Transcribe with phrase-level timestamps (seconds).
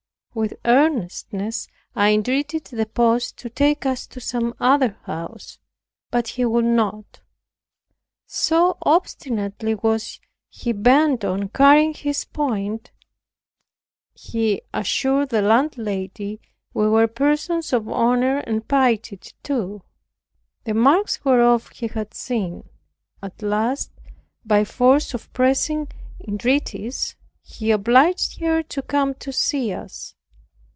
[0.33, 5.59] With earnestness I entreated the post to take us to some other house,
[6.09, 7.19] but he would not;
[8.27, 12.93] so obstinately was he bent on carrying his point.
[14.13, 16.39] He assured the landlady
[16.73, 19.83] we were persons of honor and piety too;
[20.63, 22.69] the marks whereof he had seen.
[23.21, 23.91] At last,
[24.45, 25.89] by force of pressing
[26.25, 30.15] entreaties, he obliged her to come to see us.